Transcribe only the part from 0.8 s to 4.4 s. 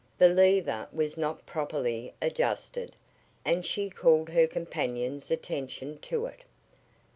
was not properly adjusted, and she called